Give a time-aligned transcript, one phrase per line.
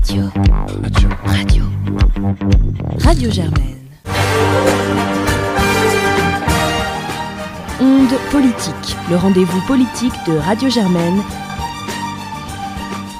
[0.00, 0.22] Radio.
[0.82, 1.08] Radio.
[1.26, 1.64] Radio.
[3.00, 3.76] Radio Germaine.
[7.80, 11.20] Onde politique, le rendez-vous politique de Radio Germaine.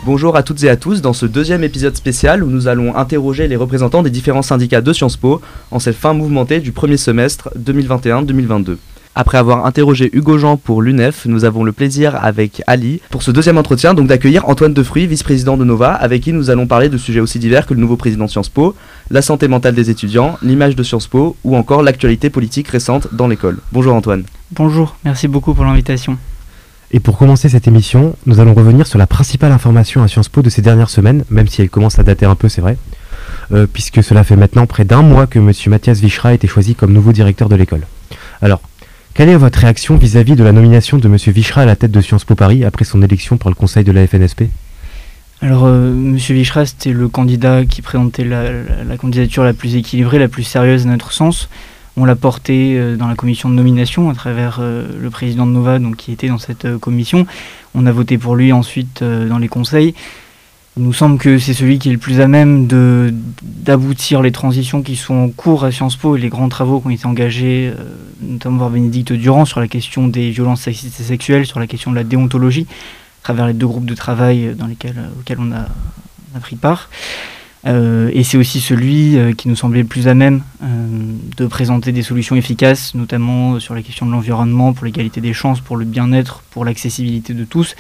[0.07, 3.47] Bonjour à toutes et à tous dans ce deuxième épisode spécial où nous allons interroger
[3.47, 7.51] les représentants des différents syndicats de Sciences Po en cette fin mouvementée du premier semestre
[7.59, 8.79] 2021-2022.
[9.17, 13.33] Après avoir interrogé Hugo Jean pour l'UNEF, nous avons le plaisir avec Ali pour ce
[13.33, 16.97] deuxième entretien donc d'accueillir Antoine Defruy, vice-président de Nova, avec qui nous allons parler de
[16.97, 18.77] sujets aussi divers que le nouveau président de Sciences Po,
[19.11, 23.27] la santé mentale des étudiants, l'image de Sciences Po ou encore l'actualité politique récente dans
[23.27, 23.59] l'école.
[23.73, 24.23] Bonjour Antoine.
[24.53, 26.17] Bonjour, merci beaucoup pour l'invitation.
[26.93, 30.41] Et pour commencer cette émission, nous allons revenir sur la principale information à Sciences Po
[30.41, 32.79] de ces dernières semaines, même si elle commence à dater un peu, c'est vrai,
[33.53, 35.53] euh, puisque cela fait maintenant près d'un mois que M.
[35.67, 37.87] Mathias Vichra a été choisi comme nouveau directeur de l'école.
[38.43, 38.61] Alors,
[39.15, 41.17] quelle est votre réaction vis-à-vis de la nomination de M.
[41.17, 43.93] Vichra à la tête de Sciences Po Paris après son élection par le conseil de
[43.93, 44.45] la FNSP
[45.43, 46.17] Alors, euh, M.
[46.17, 50.91] Vichra, c'était le candidat qui présentait la, candidature la plus équilibrée, la plus sérieuse à
[50.91, 51.49] notre sens.
[51.97, 55.53] On l'a porté euh, dans la commission de nomination à travers euh, le président de
[55.53, 57.27] Nova, donc, qui était dans cette commission.
[57.75, 59.95] On a voté pour lui ensuite dans les conseils.
[60.81, 64.33] Il nous semble que c'est celui qui est le plus à même de- d'aboutir les
[64.33, 67.05] transitions qui sont en cours à Sciences Po et les grands travaux qui ont été
[67.05, 67.85] engagés, euh,
[68.23, 71.91] notamment par Bénédicte Durand, sur la question des violences sexistes et sexuelles, sur la question
[71.91, 72.67] de la déontologie,
[73.21, 75.67] à travers les deux groupes de travail dans euh, auxquels on a,
[76.41, 76.89] pris part.
[77.67, 80.41] Euh, et c'est aussi celui qui nous semblait le plus à même
[81.37, 85.61] de présenter des solutions efficaces, notamment sur la question de l'environnement, pour l'égalité des chances,
[85.61, 87.77] pour le bien-être, pour l'accessibilité de tous.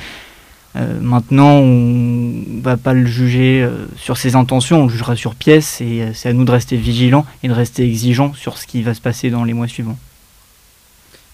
[0.77, 2.33] Euh, maintenant, on
[2.63, 6.11] va pas le juger euh, sur ses intentions, on le jugera sur pièce, et euh,
[6.15, 9.01] c'est à nous de rester vigilants et de rester exigeants sur ce qui va se
[9.01, 9.99] passer dans les mois suivants.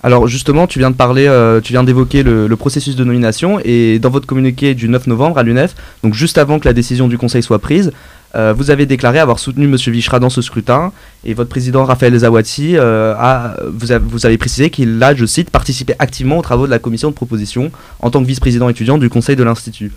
[0.03, 1.27] Alors justement, tu viens de parler,
[1.65, 5.39] tu viens d'évoquer le, le processus de nomination et dans votre communiqué du 9 novembre
[5.39, 7.93] à l'UNEF, donc juste avant que la décision du Conseil soit prise,
[8.35, 9.77] euh, vous avez déclaré avoir soutenu M.
[9.77, 10.93] Vichra dans ce scrutin
[11.25, 15.95] et votre président Raphaël Zawati euh, a, vous, avez précisé qu'il a, je cite, participé
[15.99, 17.71] activement aux travaux de la commission de proposition
[18.01, 19.93] en tant que vice-président étudiant du Conseil de l'Institut.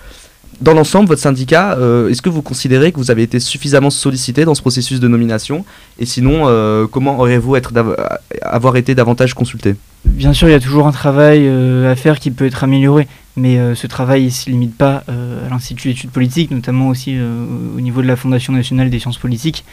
[0.62, 4.44] Dans l'ensemble, votre syndicat, euh, est-ce que vous considérez que vous avez été suffisamment sollicité
[4.44, 5.64] dans ce processus de nomination
[6.00, 7.96] Et sinon, euh, comment auriez-vous dav-
[8.42, 9.76] avoir été davantage consulté?
[10.04, 13.08] Bien sûr, il y a toujours un travail euh, à faire qui peut être amélioré,
[13.38, 17.16] mais euh, ce travail ne se limite pas euh, à l'Institut d'études politiques, notamment aussi
[17.16, 17.46] euh,
[17.78, 19.64] au niveau de la Fondation nationale des sciences politiques.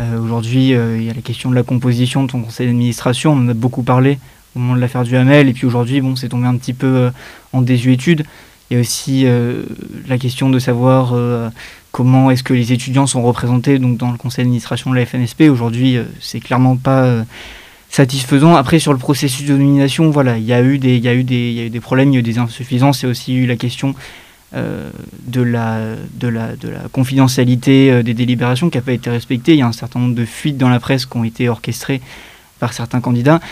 [0.00, 3.32] Euh, Aujourd'hui, euh, il y a la question de la composition de ton conseil d'administration,
[3.34, 4.18] on en a beaucoup parlé
[4.56, 6.86] au moment de l'affaire du Hamel, et puis aujourd'hui, bon, c'est tombé un petit peu
[6.86, 7.10] euh,
[7.52, 8.24] en désuétude.
[8.72, 9.64] Il y a aussi euh,
[10.08, 11.50] la question de savoir euh,
[11.90, 15.42] comment est-ce que les étudiants sont représentés donc, dans le conseil d'administration de la FNSP.
[15.50, 17.22] Aujourd'hui, euh, c'est clairement pas...
[17.90, 18.56] satisfaisant.
[18.56, 21.14] Après, sur le processus de nomination, voilà, il y a eu des, il y a
[21.14, 23.02] eu des, il y a eu des problèmes, il y a eu des insuffisances.
[23.02, 23.94] Il y a aussi eu la question
[24.54, 25.78] de, la,
[26.14, 29.52] de, la, de la confidentialité des délibérations qui n'a pas été respectée.
[29.52, 32.00] Il y a un certain nombre de fuites dans la presse qui ont été orchestrées
[32.58, 33.42] par certains candidats.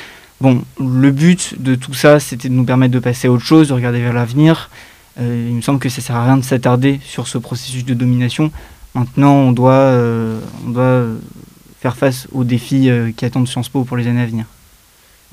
[0.41, 3.69] Bon, le but de tout ça, c'était de nous permettre de passer à autre chose,
[3.69, 4.71] de regarder vers l'avenir.
[5.19, 7.95] Euh, il me semble que ça sert à rien de s'attarder sur ce processus de
[7.95, 8.51] domination.
[8.95, 10.39] Maintenant, on doit, euh,
[10.77, 11.17] euh,
[11.81, 14.45] faire face aux défis qui attendent Sciences Po pour les années à venir.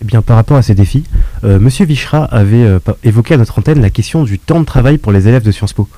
[0.02, 1.04] Eh bien, par rapport à ces défis,
[1.44, 5.28] Monsieur Vichra avait évoqué à notre antenne la question du temps de travail pour les
[5.28, 5.90] élèves de Sciences Po.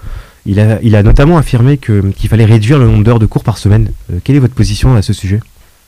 [0.46, 3.92] Il a, notamment affirmé qu'il fallait réduire le nombre d'heures de cours par semaine.
[4.24, 5.40] Quelle est votre position à ce sujet?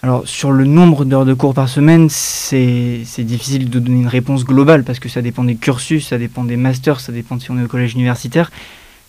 [0.04, 4.44] Alors, sur le nombre d'heures de cours par semaine, c'est difficile de donner une réponse
[4.44, 7.60] globale parce que ça dépend des cursus, ça dépend des masters, ça dépend si on
[7.60, 8.52] est au collège universitaire.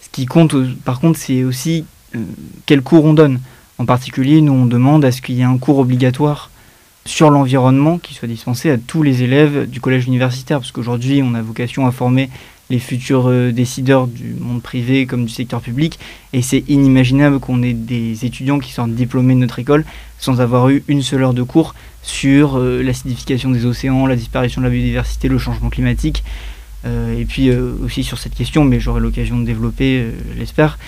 [0.03, 2.19] Ce qui compte, euh, par contre, c'est aussi euh,
[2.67, 3.41] quel cours on donne.
[3.79, 6.51] En particulier, nous, on demande à ce qu'il y ait un cours obligatoire
[7.07, 11.33] sur l'environnement qui soit dispensé à tous les élèves du collège universitaire, parce qu'aujourd'hui, on
[11.33, 12.29] a vocation à former
[12.71, 15.99] les futurs euh, décideurs du monde privé comme du secteur public,
[16.33, 19.85] et c'est inimaginable qu'on ait des étudiants qui sortent diplômés de notre école
[20.19, 24.61] sans avoir eu une seule heure de cours sur euh, l'acidification des océans, la disparition
[24.61, 26.25] de la biodiversité, le changement climatique,
[26.85, 30.79] euh, et puis aussi sur cette question, mais j'aurai l'occasion de développer, je l'espère,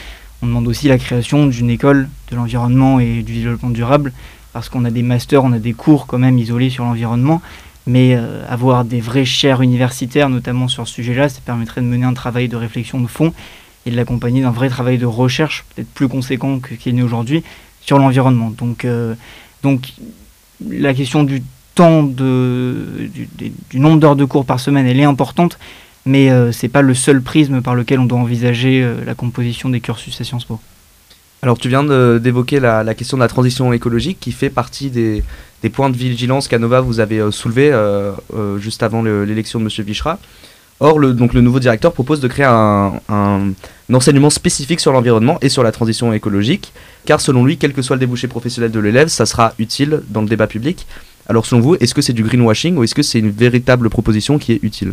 [0.42, 4.12] on demande aussi la création d'une école de l'environnement et du développement durable,
[4.52, 7.42] parce qu'on a des masters, on a des cours quand même isolés sur l'environnement,
[7.86, 12.04] mais euh, avoir des vraies chaires universitaires, notamment sur ce sujet-là, ça permettrait de mener
[12.04, 13.32] un travail de réflexion de fond
[13.86, 17.42] et de l'accompagner d'un vrai travail de recherche, peut-être plus conséquent que qu'il n'est aujourd'hui,
[17.82, 18.50] sur l'environnement.
[18.50, 19.14] Donc, euh,
[19.62, 19.92] donc
[20.66, 21.42] la question du
[21.74, 23.10] temps, de,
[23.70, 25.58] du, nombre d'heures de cours par semaine, elle est importante,
[26.06, 29.80] mais euh, c'est pas le seul prisme par lequel on doit envisager la composition des
[29.80, 30.58] cursus à Sciences Po.
[31.42, 31.84] Alors tu viens
[32.18, 35.22] d'évoquer la question de la transition écologique qui fait partie des,
[35.64, 39.58] des points de vigilance qu'Anova vous avez euh, soulevés euh, euh, juste avant le- l'élection
[39.60, 39.70] de M.
[39.86, 40.18] Vichra.
[40.78, 43.00] Or, le, donc, le nouveau directeur propose de créer un,
[43.90, 46.72] enseignement spécifique sur l'environnement et sur la transition écologique,
[47.06, 50.20] car selon lui, quel que soit le débouché professionnel de l'élève, ça sera utile dans
[50.20, 50.86] le débat public.
[51.30, 54.38] Alors selon vous, est-ce que c'est du greenwashing ou est-ce que c'est une véritable proposition
[54.38, 54.92] qui est utile?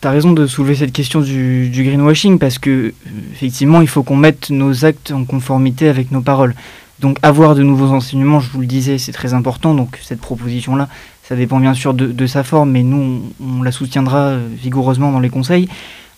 [0.00, 2.94] Tu as raison de soulever cette question du, du greenwashing parce que
[3.34, 6.54] effectivement, il faut qu'on mette nos actes en conformité avec nos paroles.
[7.02, 9.74] Donc avoir de nouveaux enseignements, je vous le disais, c'est très important.
[9.74, 10.88] Donc cette proposition-là,
[11.24, 15.18] ça dépend bien sûr de, sa forme, mais nous, on, la soutiendra euh, vigoureusement dans
[15.18, 15.68] les conseils.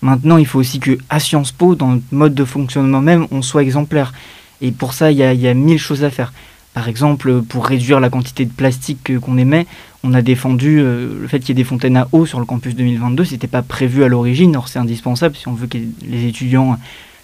[0.03, 3.41] Maintenant, il faut aussi que à Sciences Po, dans notre mode de fonctionnement même, on
[3.41, 4.13] soit exemplaire.
[4.61, 6.35] Et pour ça, il y a, mille choses à faire.
[6.75, 9.67] Par exemple, pour réduire la quantité de plastique qu'on émet,
[10.03, 12.45] on a défendu euh, le fait qu'il y ait des fontaines à eau sur le
[12.45, 13.25] campus 2022.
[13.25, 16.77] C'était pas prévu à l'origine, or c'est indispensable si on veut que les étudiants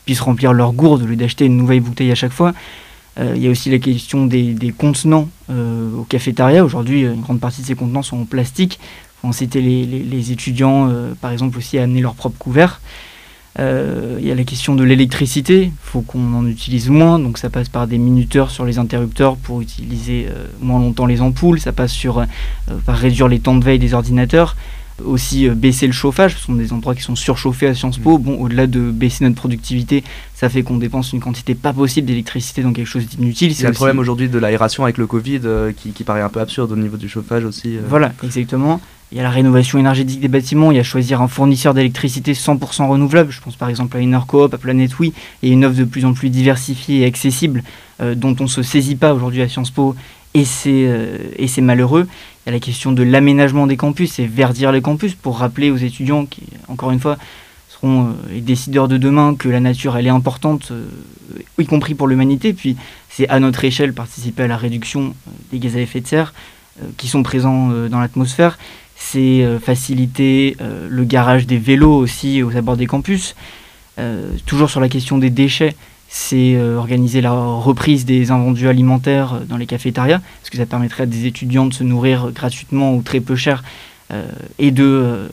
[0.06, 2.54] puissent remplir leur gourde au lieu d'acheter une nouvelle bouteille à chaque fois.
[3.20, 6.64] Euh, il y a aussi la question des, contenants euh, au cafétéria.
[6.64, 8.78] Aujourd'hui, une grande partie de ces contenants sont en plastique.
[9.20, 12.80] Faut inciter les, les, étudiants, euh, par exemple, aussi à amener leur propre couvert.
[13.58, 17.36] Euh, il y a la question de l'électricité, il faut qu'on en utilise moins, donc
[17.36, 21.58] ça passe par des minuteurs sur les interrupteurs pour utiliser euh, moins longtemps les ampoules,
[21.58, 22.26] ça passe sur, euh,
[22.86, 24.56] par réduire les temps de veille des ordinateurs,
[25.04, 28.18] aussi euh, baisser le chauffage, ce sont des endroits qui sont surchauffés à Sciences Po,
[28.18, 30.04] bon, au-delà de baisser notre productivité,
[30.34, 33.52] ça fait qu'on dépense une quantité pas possible d'électricité dans quelque chose d'inutile.
[33.52, 36.22] Il y a le problème aujourd'hui de l'aération avec le Covid euh, qui, qui, paraît
[36.22, 37.76] un peu absurde au niveau du chauffage aussi.
[37.76, 37.80] Euh.
[37.86, 38.80] Voilà, exactement.
[39.12, 42.32] Il y a la rénovation énergétique des bâtiments, il y a choisir un fournisseur d'électricité
[42.32, 43.32] 100% renouvelable.
[43.32, 45.12] Je pense par exemple à Enercoop, à Planète Oui,
[45.42, 47.62] et une offre de plus en plus diversifiée et accessible
[48.00, 49.96] euh, dont on ne se saisit pas aujourd'hui à Sciences Po,
[50.34, 52.06] et c'est malheureux.
[52.44, 55.70] Il y a la question de l'aménagement des campus et verdir les campus pour rappeler
[55.70, 57.18] aux étudiants qui, encore une fois,
[57.68, 60.86] seront euh, les décideurs de demain que la nature elle est importante, euh,
[61.58, 62.52] y compris pour l'humanité.
[62.52, 62.76] Puis
[63.08, 66.34] c'est à notre échelle participer à la réduction euh, des gaz à effet de serre
[66.82, 68.58] euh, qui sont présents euh, dans l'atmosphère
[69.00, 73.34] c'est euh, faciliter euh, le garage des vélos aussi aux abords des campus.
[73.98, 75.74] Euh, toujours sur la question des déchets,
[76.12, 80.66] c'est euh, organiser la reprise des invendus alimentaires euh, dans les cafétérias, parce que ça
[80.66, 83.62] permettrait à des étudiants de se nourrir gratuitement ou très peu cher
[84.12, 84.28] euh,
[84.58, 85.28] et de euh,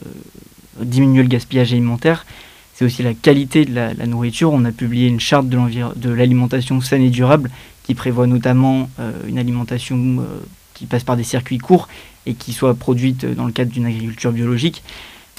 [0.80, 2.24] diminuer le gaspillage alimentaire.
[2.74, 4.52] C'est aussi la qualité de la, la, nourriture.
[4.52, 7.50] On a publié une charte de l'alimentation saine et durable
[7.88, 10.24] qui prévoit notamment euh, une alimentation euh,
[10.74, 11.88] qui passe par des circuits courts
[12.26, 14.82] et qui soit produite dans le cadre d'une agriculture biologique.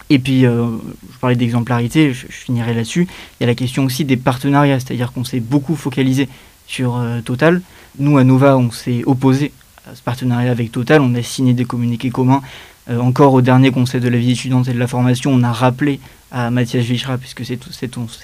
[0.09, 0.65] Et puis, euh,
[1.13, 3.07] je parlais d'exemplarité, je, finirai là-dessus.
[3.39, 6.27] Il y a la question aussi des partenariats, c'est-à-dire qu'on s'est beaucoup focalisé
[6.67, 7.61] sur euh, Total.
[7.99, 9.51] Nous, à Nova, on s'est opposé
[9.89, 12.41] à ce partenariat avec Total, on a signé des communiqués communs.
[12.89, 15.51] Euh, encore au dernier conseil de la vie étudiante et de la formation, on a
[15.51, 15.99] rappelé
[16.31, 17.43] à Mathias Vichra, puisque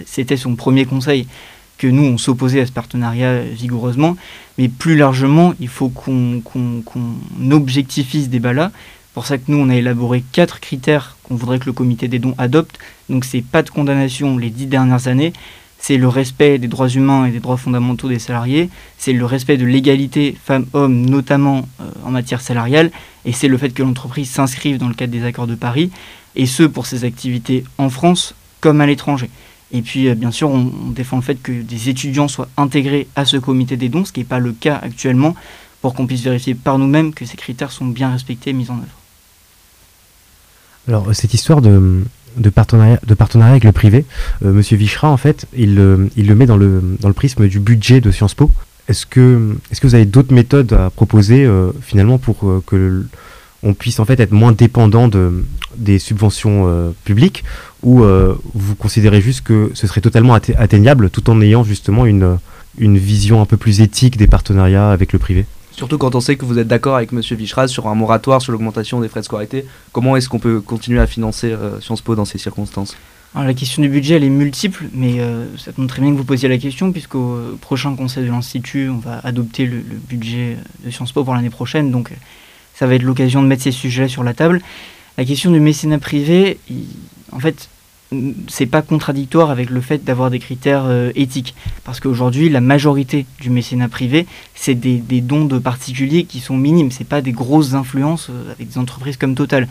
[0.06, 1.28] c'était son premier conseil,
[1.78, 4.16] que nous, on s'opposait à ce partenariat vigoureusement.
[4.58, 8.72] Mais plus largement, il faut qu'on qu qu objectifie ce débat-là
[9.16, 12.20] pour ça que nous, on a élaboré quatre critères qu'on voudrait que le comité des
[12.20, 12.80] dons adopte.
[13.10, 15.34] Donc, c'est pas de condamnation les dix dernières années,
[15.80, 19.58] c'est le respect des droits humains et des droits fondamentaux des salariés, c'est le respect
[19.58, 22.92] de l'égalité femmes-hommes, notamment euh, en matière salariale,
[23.26, 25.92] et c'est le fait que l'entreprise s'inscrive dans le cadre des accords de Paris,
[26.36, 29.30] et ce pour ses activités en France comme à l'étranger.
[29.72, 33.08] Et puis, euh, bien sûr, on, on, défend le fait que des étudiants soient intégrés
[33.16, 35.36] à ce comité des dons, ce qui n'est pas le cas actuellement,
[35.82, 38.78] pour qu'on puisse vérifier par nous-mêmes que ces critères sont bien respectés et mis en
[38.78, 39.05] œuvre.
[40.88, 42.04] Alors, cette histoire de,
[42.54, 43.00] partenariat,
[43.50, 44.06] avec le privé,
[44.44, 48.02] euh, Monsieur Vichra, en fait, il, le met dans le, dans le prisme du budget
[48.02, 48.52] de Sciences Po.
[48.88, 52.64] Est-ce que, est -ce que vous avez d'autres méthodes à proposer, euh, finalement, pour euh,
[52.66, 53.06] que
[53.64, 55.44] on puisse en fait être moins dépendant de,
[55.76, 57.44] des subventions euh, publiques?
[57.82, 58.04] Ou
[58.54, 63.46] vous considérez juste que ce serait totalement atteignable tout en ayant justement une vision un
[63.46, 65.46] peu plus éthique des partenariats avec le privé?
[65.76, 67.20] Surtout quand on sait que vous êtes d'accord avec M.
[67.20, 71.02] Vichraz sur un moratoire sur l'augmentation des frais de scolarité, comment est-ce qu'on peut continuer
[71.02, 72.96] à financer euh, Sciences Po dans ces circonstances?
[73.34, 76.18] Alors, la question du budget, elle est multiple, mais euh, ça montre très bien que
[76.18, 80.56] vous posiez la question, puisqu'au euh, prochain conseil de l'Institut, on va adopter le, budget
[80.86, 82.14] de Sciences Po pour l'année prochaine, donc
[82.74, 84.62] ça va être l'occasion de mettre ces sujets sur la table.
[85.18, 86.58] La question du mécénat privé,
[87.34, 87.68] en fait,
[88.48, 91.56] c'est pas contradictoire avec le fait d'avoir des critères euh, éthiques.
[91.84, 96.92] Parce qu'aujourd'hui, la majorité du mécénat privé, c'est des, dons de particuliers qui sont minimes.
[96.92, 99.68] C'est pas des grosses influences euh, avec des entreprises comme Total.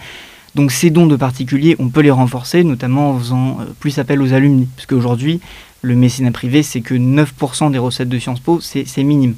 [0.54, 4.20] Donc ces dons de particuliers, on peut les renforcer, notamment en faisant euh, plus appel
[4.22, 4.68] aux alumni.
[4.76, 5.40] Parce qu'aujourd'hui,
[5.82, 9.34] le mécénat privé, c'est que 9% des recettes de Sciences Po, c'est minime.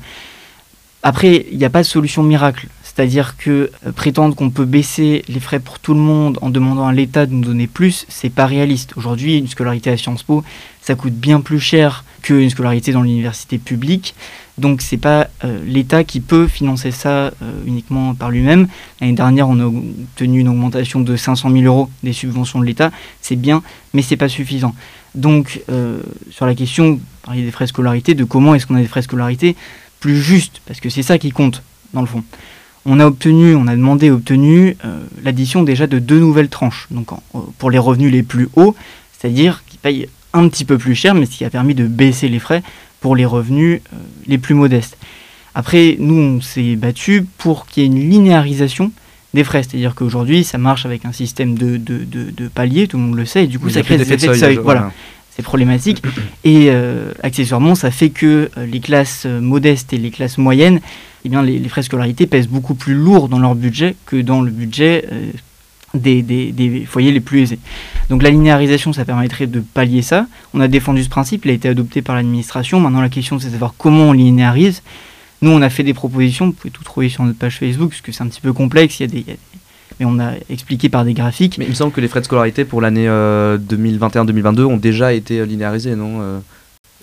[1.02, 2.68] Après, il n'y a pas de solution miracle.
[2.96, 6.86] C'est-à-dire que euh, prétendre qu'on peut baisser les frais pour tout le monde en demandant
[6.86, 8.96] à l'État de nous donner plus, c'est pas réaliste.
[8.96, 10.42] Aujourd'hui, une scolarité à Sciences Po,
[10.80, 14.14] ça coûte bien plus cher qu'une scolarité dans l'université publique.
[14.56, 17.32] Donc c'est pas euh, l'État qui peut financer ça euh,
[17.66, 18.66] uniquement par lui-même.
[19.02, 22.90] L'année dernière, on a obtenu une augmentation de 500 000 euros des subventions de l'État.
[23.20, 23.62] C'est bien,
[23.92, 24.74] mais c'est pas suffisant.
[25.14, 25.62] Donc
[26.30, 27.00] sur la question,
[27.32, 29.56] des frais scolarité, de comment est-ce qu'on a des frais scolarité
[29.98, 31.62] plus justes, parce que c'est ça qui compte
[31.94, 32.22] dans le fond
[32.86, 36.86] on a obtenu, on a demandé, obtenu euh, l'addition déjà de deux nouvelles tranches.
[36.90, 38.74] Donc euh, pour les revenus les plus hauts,
[39.18, 42.28] c'est-à-dire qui payent un petit peu plus cher, mais ce qui a permis de baisser
[42.28, 42.62] les frais
[43.00, 44.96] pour les revenus euh, les plus modestes.
[45.54, 48.92] Après, nous, on s'est battu pour qu'il y ait une linéarisation
[49.34, 49.62] des frais.
[49.62, 53.24] C'est-à-dire qu'aujourd'hui, ça marche avec un système de, de, de, paliers, tout le monde le
[53.24, 54.58] sait, et du coup, ça crée des effets de seuil.
[54.62, 54.92] Voilà.
[55.30, 56.02] C'est problématique.
[56.44, 56.70] Et
[57.22, 60.80] accessoirement, ça fait que les classes modestes et les classes moyennes
[61.26, 64.42] eh bien, les, frais de scolarité pèsent beaucoup plus lourd dans leur budget que dans
[64.42, 65.32] le budget euh,
[65.94, 67.58] des, foyers les plus aisés.
[68.10, 70.26] Donc la linéarisation, ça permettrait de pallier ça.
[70.54, 72.78] On a défendu ce principe, il a été adopté par l'administration.
[72.78, 74.82] Maintenant, la question, c'est de savoir comment on linéarise.
[75.42, 78.02] Nous, on a fait des propositions, vous pouvez tout trouver sur notre page Facebook, parce
[78.02, 79.36] que c'est un petit peu complexe, il y a des,
[79.98, 81.58] mais on a expliqué par des graphiques.
[81.58, 85.12] Mais il me semble que les frais de scolarité pour l'année 2021-2022 euh, ont déjà
[85.12, 86.40] été euh, linéarisés, non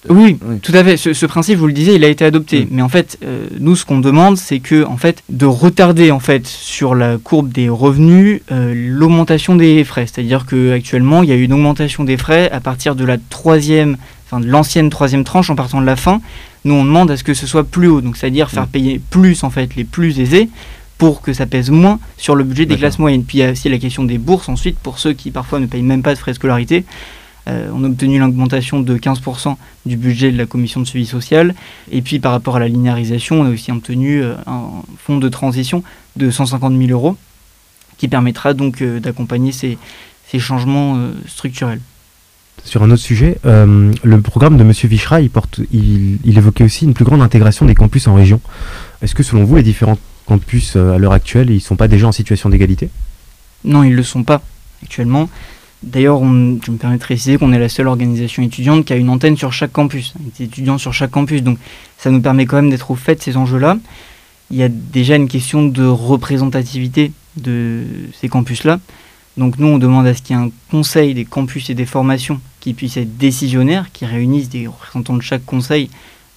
[0.09, 0.97] oui, tout à fait.
[0.97, 2.65] Ce, principe, vous le disiez, il a été adopté.
[2.65, 2.67] Mm.
[2.71, 6.19] Mais en fait, euh, nous, ce qu'on demande, c'est que, en fait, de retarder, en
[6.19, 10.05] fait, sur la courbe des revenus, euh, l'augmentation des frais.
[10.05, 14.39] C'est-à-dire qu'actuellement, il y a une augmentation des frais à partir de la troisième, enfin,
[14.39, 16.21] de l'ancienne troisième tranche en partant de la fin.
[16.65, 18.01] Nous, on demande à ce que ce soit plus haut.
[18.01, 18.71] Donc, c'est-à-dire faire mm.
[18.71, 20.49] payer plus, en fait, les plus aisés
[20.97, 23.23] pour que ça pèse moins sur le budget des classes moyennes.
[23.23, 25.65] Puis il y a aussi la question des bourses ensuite pour ceux qui parfois ne
[25.65, 26.85] payent même pas de frais de scolarité.
[27.47, 31.53] Euh, on a obtenu l'augmentation de 15% du budget de la commission de suivi social.
[31.91, 35.29] Et puis par rapport à la linéarisation, on a aussi obtenu euh, un fonds de
[35.29, 35.83] transition
[36.15, 37.17] de 150 000 euros
[37.97, 39.77] qui permettra donc euh, d'accompagner ces,
[40.39, 40.97] changements
[41.27, 41.79] structurels.
[42.63, 44.71] Sur un autre sujet, le programme de M.
[44.71, 48.41] Vichra, il, porte, il, évoquait aussi une plus grande intégration des campus en région.
[49.03, 52.07] Est-ce que selon vous, les différents campus à l'heure actuelle, ils ne sont pas déjà
[52.07, 52.89] en situation d'égalité?
[53.63, 54.41] Non, ils ne le sont pas
[54.81, 55.29] actuellement.
[55.83, 59.09] D'ailleurs, je me permets de préciser qu'on est la seule organisation étudiante qui a une
[59.09, 61.43] antenne sur chaque campus, des étudiants sur chaque campus.
[61.43, 61.57] Donc
[61.97, 63.77] ça nous permet quand même d'être au fait de ces enjeux-là.
[64.49, 67.83] Il y a déjà une question de représentativité de
[68.19, 68.79] ces campus-là.
[69.35, 71.85] Donc nous, on demande à ce qu'il y ait un conseil des campus et des
[71.85, 75.89] formations qui puisse être décisionnaire, qui réunisse des représentants de chaque conseil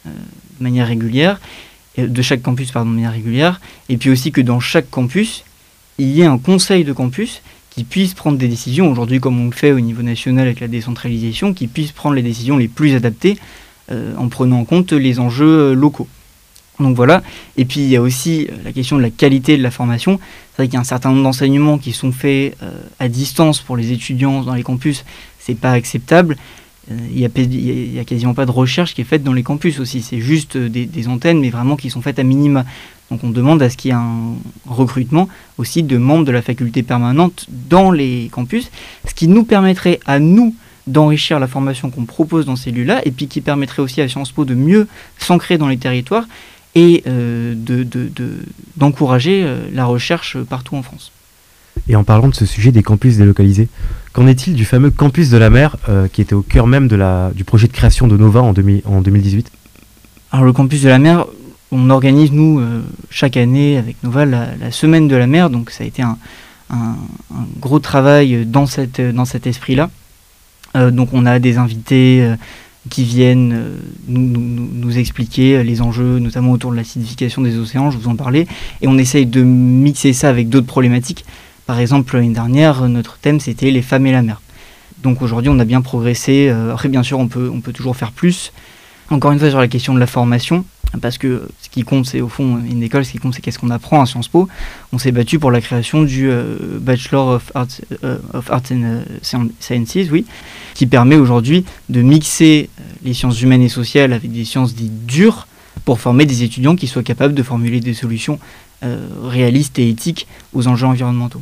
[0.07, 0.11] euh,
[0.59, 1.41] de manière régulière,
[1.99, 5.45] de chaque campus pardon, de manière régulière, et puis aussi que dans chaque campus,
[5.99, 7.43] il y ait un conseil de campus
[7.77, 10.69] qui puissent prendre des décisions, aujourd'hui comme on le fait au niveau national avec la
[10.69, 13.37] décentralisation, qui puissent prendre les décisions les plus adaptées
[13.93, 16.09] euh, en prenant en compte les enjeux euh, locaux.
[16.81, 17.23] Donc voilà,
[17.59, 20.19] et puis il y a aussi euh, la question de la qualité de la formation.
[20.53, 22.57] C'est vrai qu'il y a un certain nombre d'enseignements qui sont faits
[22.99, 25.05] à distance pour les étudiants dans les campus,
[25.39, 26.39] c'est pas acceptable.
[26.91, 30.03] Il n'y a, a, quasiment pas de recherche qui est faite dans les campus aussi,
[30.03, 32.65] c'est juste des, des, antennes, mais vraiment qui sont faites à minima.
[33.11, 34.35] Donc on demande à ce qu'il y ait un
[34.67, 35.29] recrutement
[35.59, 38.71] aussi de membres de la faculté permanente dans les campus,
[39.07, 40.55] ce qui nous permettrait à nous
[40.87, 44.33] d'enrichir la formation qu'on propose dans ces lieux-là, et puis qui permettrait aussi à Sciences
[44.33, 44.87] Po de mieux
[45.19, 46.27] s'ancrer dans les territoires
[46.75, 47.55] et euh,
[48.77, 51.11] d'encourager de, euh, la recherche partout en France.
[51.89, 53.69] Et en parlant de ce sujet des campus délocalisés,
[54.13, 56.97] qu'en est-il du fameux campus de la mer euh, qui était au cœur même de
[56.97, 58.55] la, du projet de création de Nova en,
[58.87, 59.51] en 2018
[60.33, 61.27] Alors le campus de la mer,
[61.71, 65.51] on organise, nous, euh, chaque année avec Nova, la, semaine de la mer.
[65.51, 66.17] Donc ça a été un,
[67.61, 69.91] gros travail dans, cette, dans cet esprit-là.
[70.77, 72.29] Euh, donc on a des invités
[72.91, 73.79] qui viennent
[74.09, 78.47] nous, expliquer les enjeux, notamment autour de l'acidification des océans, je vous en parlais.
[78.81, 81.25] Et on essaye de mixer ça avec d'autres problématiques.
[81.67, 84.41] Par exemple, l'année dernière, notre thème, c'était les femmes et la mer.
[85.03, 86.49] Donc aujourd'hui, on a bien progressé.
[86.73, 88.53] après, bien sûr, on peut, toujours faire plus.
[89.11, 90.65] Encore une fois, sur la question de la formation,
[91.01, 93.59] parce que ce qui compte, c'est au fond une école, ce qui compte, c'est qu'est-ce
[93.59, 94.49] qu'on apprend à Sciences Po.
[94.93, 97.67] On s'est battu pour la création du euh, Bachelor of Arts,
[98.05, 99.03] euh, of Arts and euh,
[99.61, 100.25] Sciences, oui,
[100.75, 102.71] qui permet aujourd'hui de mixer
[103.05, 105.47] les sciences humaines et sociales avec des sciences dites dures
[105.85, 108.39] pour former des étudiants qui soient capables de formuler des solutions
[109.25, 111.41] réalistes et éthiques aux enjeux environnementaux.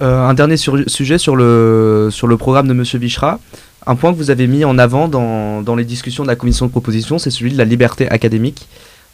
[0.00, 2.82] Un dernier sujet sur le, programme de M.
[2.94, 3.38] Vichra.
[3.86, 6.70] Un point que vous avez mis en avant dans, les discussions de la commission de
[6.70, 8.66] proposition, c'est celui de la liberté académique.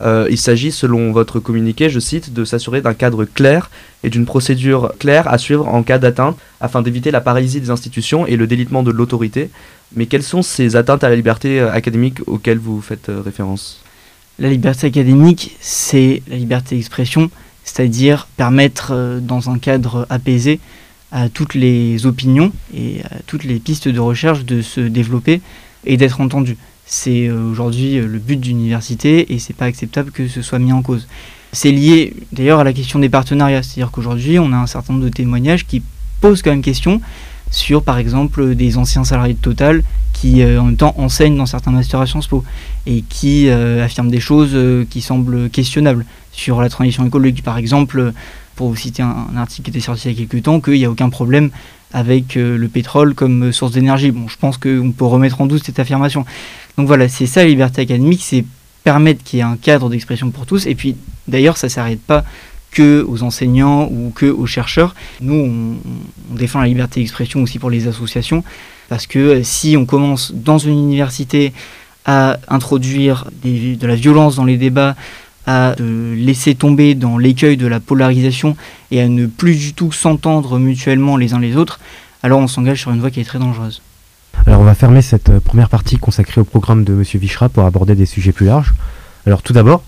[0.02, 3.70] Euh, il s'agit, selon votre communiqué, je cite, de s'assurer d'un cadre clair
[4.04, 8.26] et d'une procédure claire à suivre en cas d'atteinte afin d'éviter la paralysie des institutions
[8.26, 9.50] et le délitement de l'autorité.
[9.94, 13.80] Mais quelles sont ces atteintes à la liberté euh, académique auxquelles vous faites euh, référence?
[14.38, 17.30] La liberté académique, c'est la liberté d'expression,
[17.64, 20.60] c'est-à-dire permettre dans un cadre apaisé
[21.12, 25.40] à toutes les opinions et à toutes les pistes de recherche de se développer
[25.84, 26.56] et d'être entendues.
[26.84, 31.06] C'est aujourd'hui le but d'université et c'est pas acceptable que ce soit mis en cause.
[31.52, 35.04] C'est lié d'ailleurs à la question des partenariats, c'est-à-dire qu'aujourd'hui on a un certain nombre
[35.04, 35.82] de témoignages qui
[36.20, 37.00] posent quand même question
[37.50, 39.82] sur par exemple des anciens salariés de Total
[40.12, 42.42] qui euh, en même temps enseignent dans certains masters à Sciences Po
[42.86, 47.42] et qui euh, affirment des choses euh, qui semblent questionnables sur la transition écologique.
[47.42, 48.12] Par exemple,
[48.56, 50.84] pour vous citer un, article qui était sorti il y a quelques temps, qu'il n'y
[50.84, 51.50] a aucun problème
[51.92, 54.10] avec le pétrole comme source d'énergie.
[54.10, 56.24] Bon, je pense qu'on peut remettre en doute cette affirmation.
[56.76, 58.44] Donc voilà, c'est ça la liberté académique, c'est
[58.86, 60.66] permettre qu'il y ait un cadre d'expression pour tous.
[60.66, 60.96] Et puis
[61.26, 62.24] d'ailleurs, ça ne s'arrête pas
[62.70, 64.94] que aux enseignants ou que aux chercheurs.
[65.20, 68.44] Nous, on, défend la liberté d'expression aussi pour les associations,
[68.88, 71.52] parce que euh, si on commence dans une université
[72.04, 74.94] à introduire de la violence dans les débats,
[75.46, 78.56] à laisser tomber dans l'écueil de la polarisation
[78.90, 81.80] et à ne plus du tout s'entendre mutuellement les uns les autres,
[82.22, 83.82] alors on s'engage sur une voie qui est très dangereuse.
[84.46, 87.02] Alors on va fermer cette euh, première partie consacrée au programme de M.
[87.02, 88.74] Vichra pour aborder des sujets plus larges.
[89.26, 89.82] Alors tout d'abord,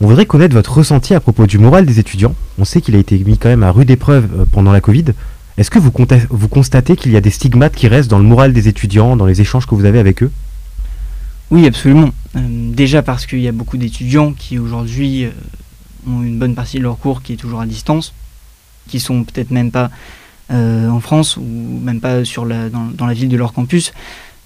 [0.00, 2.34] on voudrait connaître votre ressenti à propos du moral des étudiants.
[2.58, 5.06] On sait qu'il a été mis quand même à rude épreuve euh, pendant la Covid.
[5.56, 8.66] Est-ce que vous constatez qu'il y a des stigmates qui restent dans le moral des
[8.66, 10.32] étudiants, dans les échanges que vous avez avec eux?
[11.50, 12.10] Oui, absolument.
[12.36, 12.40] Euh,
[12.72, 15.30] déjà parce qu'il y a beaucoup d'étudiants qui aujourd'hui euh,
[16.08, 18.12] ont une bonne partie de leur cours qui est toujours à distance,
[18.88, 19.90] qui sont peut-être même pas
[20.50, 23.92] en France ou même pas sur la, dans, la ville de leur campus.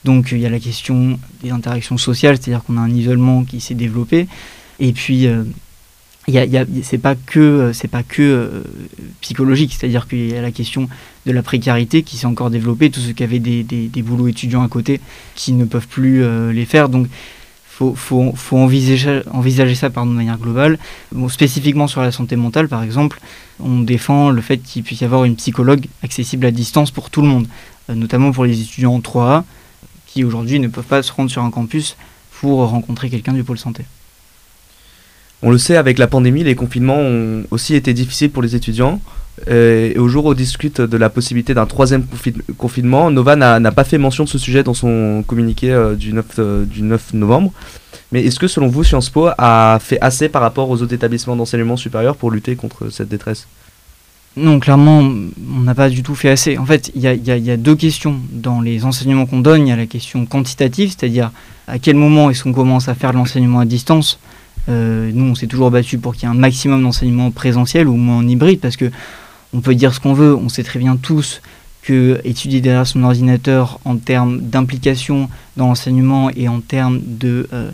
[0.05, 3.61] Donc il y a la question des interactions sociales, c'est-à-dire qu'on a un isolement qui
[3.61, 4.28] s'est développé.
[4.81, 5.45] Et puis, euh,
[6.28, 6.64] y a,
[7.02, 8.62] pas que, euh, pas que euh,
[9.21, 10.88] psychologique, c'est-à-dire qu'il y a la question
[11.28, 14.62] de la précarité qui s'est encore développée, tous ceux qui avaient des, des, boulots étudiants
[14.62, 15.00] à côté
[15.35, 16.88] qui ne peuvent plus les faire.
[16.88, 17.06] Donc,
[17.66, 20.78] faut, faut, faut envisager, envisager ça par de manière globale.
[21.28, 23.20] Spécifiquement sur la santé mentale, par exemple,
[23.61, 27.23] on défend le fait qu'il puisse y avoir une psychologue accessible à distance pour tout
[27.23, 27.47] le monde,
[27.88, 29.44] notamment pour les étudiants en 3A
[30.06, 31.97] qui aujourd'hui ne peuvent pas se rendre sur un campus
[32.40, 33.85] pour rencontrer quelqu'un du pôle santé.
[35.42, 39.00] On le sait, avec la pandémie, les confinements ont aussi été difficiles pour les étudiants.
[39.49, 42.04] Euh, et au jour où on discute de la possibilité d'un troisième
[42.57, 46.25] confinement, Nova n'a pas fait mention de ce sujet dans son communiqué euh, du, 9,
[46.38, 47.52] euh, du 9 novembre.
[48.11, 51.37] Mais est-ce que selon vous, Sciences Po a fait assez par rapport aux autres établissements
[51.37, 53.47] d'enseignement supérieur pour lutter contre cette détresse?
[54.36, 56.58] Non, clairement, on n'a pas du tout fait assez.
[56.58, 59.67] En fait, il y, a, deux questions dans les enseignements qu'on donne.
[59.67, 61.32] Il y a la question quantitative, c'est-à-dire
[61.67, 64.19] à quel moment est-ce qu'on commence à faire de l'enseignement à distance
[64.69, 68.19] nous, on s'est toujours battu pour qu'il y ait un maximum d'enseignement présentiel ou moins
[68.19, 68.91] en hybride, parce que
[69.54, 71.41] on peut dire ce qu'on veut, on sait très bien tous
[71.82, 77.71] que étudier derrière son ordinateur en termes d'implication dans l'enseignement et en termes de euh,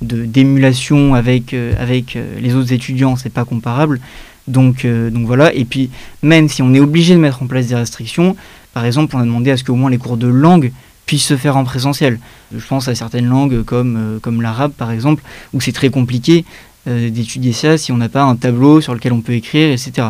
[0.00, 4.00] d'émulation avec, euh, avec les autres étudiants, c'est pas comparable.
[4.46, 5.90] Donc, voilà, et puis
[6.22, 8.34] même si on est obligé de mettre en place des restrictions,
[8.72, 10.72] par exemple, on a demandé à ce qu'au moins les cours de langue
[11.08, 12.20] puisse se faire en présentiel.
[12.54, 15.22] Je pense à certaines langues comme, euh, comme l'arabe par exemple,
[15.54, 16.44] où c'est très compliqué
[16.86, 20.08] euh, d'étudier ça si on n'a pas un tableau sur lequel on peut écrire, etc.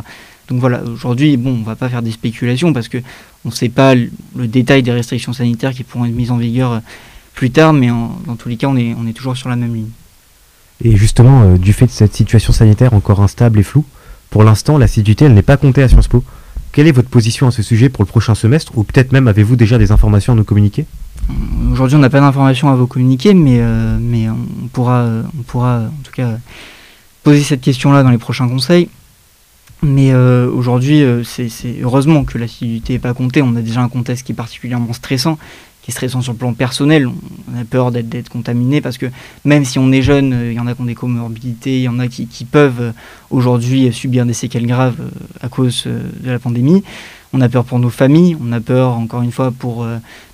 [0.49, 2.99] Donc voilà, aujourd'hui, bon, on va pas faire des spéculations parce que
[3.45, 6.73] on ne sait pas le, détail des restrictions sanitaires qui pourront être mises en vigueur
[6.73, 6.79] euh,
[7.35, 9.75] plus tard, mais dans tous les cas, on est, on est toujours sur la même
[9.75, 9.91] ligne.
[10.85, 13.85] Et justement, du fait de cette situation sanitaire encore instable et floue,
[14.31, 16.25] pour l'instant, l'assiduité, elle n'est pas comptée à Sciences Po.
[16.73, 19.57] Quelle est votre position à ce sujet pour le prochain semestre Ou peut-être même avez-vous
[19.57, 20.85] déjà des informations à nous communiquer?
[21.73, 25.07] Aujourd'hui, on n'a pas d'informations à vous communiquer, mais, euh, mais on, pourra,
[25.39, 26.39] on pourra en tout cas
[27.23, 28.89] poser cette question-là dans les prochains conseils.
[29.83, 31.49] Mais euh, aujourd'hui, euh, c'est
[31.83, 33.43] heureusement que l'assiduité n'est pas comptée.
[33.43, 35.39] On a déjà un contexte qui est particulièrement stressant
[35.89, 37.09] qui est stressant sur le plan personnel.
[37.09, 39.07] On a peur d'être contaminé parce que
[39.47, 41.89] même si on est jeune, il y en a qui ont des comorbidités, il y
[41.89, 42.93] en a qui, peuvent euh,
[43.31, 45.09] aujourd'hui subir des séquelles graves euh,
[45.41, 46.85] à cause euh, de la pandémie.
[47.33, 49.87] On a peur pour nos familles, on a peur encore une fois pour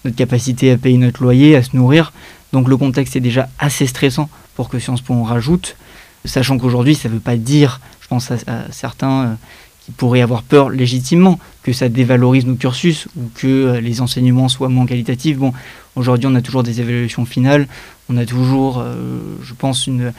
[0.04, 2.12] notre capacité à payer notre loyer, à se nourrir.
[2.52, 5.76] Donc le contexte est déjà assez stressant pour que Sciences Po en rajoute,
[6.25, 8.37] sachant qu'aujourd'hui ça ne veut pas dire, je pense à,
[8.71, 9.37] certains
[9.85, 14.49] qui pourraient avoir peur légitimement que ça dévalorise nos cursus ou que euh, les enseignements
[14.49, 15.37] soient moins qualitatifs.
[15.37, 15.53] Bon,
[15.95, 17.69] aujourd'hui, on a toujours des évaluations finales,
[18.09, 20.13] on a toujours, euh, je pense, une,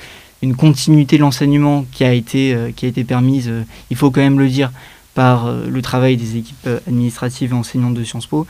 [0.56, 3.52] continuité de l'enseignement euh, qui a été permise,
[3.89, 4.72] il faut quand même le dire,
[5.15, 8.46] par le travail des équipes administratives et enseignantes de Sciences Po.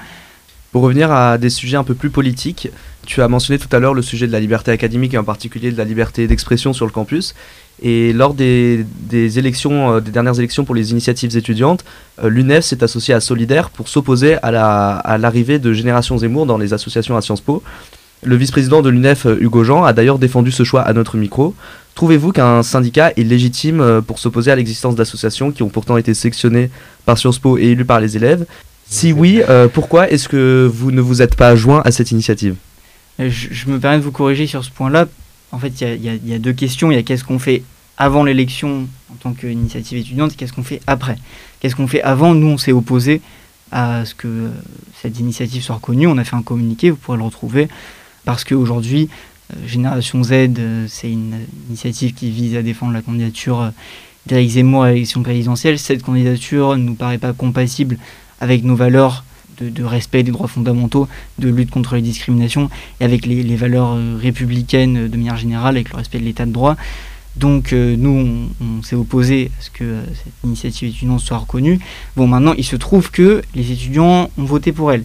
[0.76, 2.68] Pour revenir à des sujets un peu plus politiques,
[3.06, 5.72] tu as mentionné tout à l'heure le sujet de la liberté académique et en particulier
[5.72, 7.34] de la liberté d'expression sur le campus.
[7.82, 11.86] Et lors des, élections, euh, des dernières élections pour les initiatives étudiantes,
[12.22, 16.74] euh, l'UNEF s'est associé à Solidaire pour s'opposer à l'arrivée de Génération Zemmour dans les
[16.74, 17.64] associations à Sciences Po.
[18.24, 21.56] Le vice-président de l'UNEF, euh, Hugo Jean, a d'ailleurs défendu ce choix à notre micro.
[21.94, 26.70] Trouvez-vous qu'un syndicat est légitime pour s'opposer à l'existence d'associations qui ont pourtant été sélectionnées
[27.06, 28.46] par Sciences Po et élues par les élèves?
[28.88, 32.56] Si oui, euh, pourquoi est-ce que vous ne vous êtes pas joint à cette initiative?
[33.18, 35.08] Je, je, me permets de vous corriger sur ce point-là.
[35.52, 36.92] En fait, il y, a, deux questions.
[36.92, 37.64] Il y a qu'est-ce qu'on fait
[37.98, 41.16] avant l'élection en tant qu'initiative étudiante et qu'est-ce qu'on fait après?
[41.60, 42.36] Qu'est-ce qu'on fait avant?
[42.36, 43.22] Nous, on s'est opposé
[43.72, 44.50] à ce que
[45.02, 46.08] cette initiative soit reconnue.
[46.08, 47.68] On a fait un communiqué, vous pourrez le retrouver,
[48.26, 49.10] parce qu'aujourd'hui,
[49.54, 53.70] euh, Génération Z, euh, c'est une initiative qui vise à défendre la candidature euh,
[54.26, 55.80] d'Éric Zemmour à l'élection présidentielle.
[55.80, 57.98] Cette candidature ne nous paraît pas compatible
[58.40, 59.24] avec nos valeurs
[59.62, 61.08] de, respect des droits fondamentaux,
[61.40, 62.70] de lutte contre les discriminations
[63.00, 66.76] et avec les, valeurs républicaines de manière générale, avec le respect de l'état de droit.
[67.36, 71.80] Donc euh, nous, on, s'est opposé à ce que euh, cette initiative étudiante soit reconnue.
[72.16, 75.04] Bon, maintenant, il se trouve que les étudiants ont voté pour elle.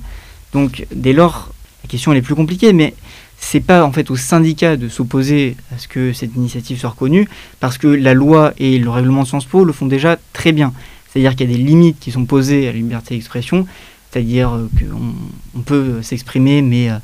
[0.53, 2.95] Donc dès lors, la question elle est plus compliquée, mais
[3.37, 7.29] c'est pas en fait au syndicat de s'opposer à ce que cette initiative soit reconnue,
[7.59, 10.73] parce que la loi et le règlement de Sciences Po le font déjà très bien.
[11.13, 13.67] C'est-à-dire qu'il y a des limites qui sont posées à la liberté d'expression,
[14.11, 15.15] c'est-à-dire qu'on
[15.59, 16.95] on peut s'exprimer, mais euh,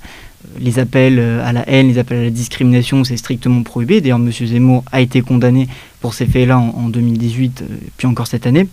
[0.58, 4.00] les appels à la haine, les appels à la discrimination, c'est strictement prohibé.
[4.00, 4.30] D'ailleurs, M.
[4.30, 5.68] Zemmour a été condamné
[6.00, 8.68] pour ces faits-là en, en, 2018, euh, puis encore cette année.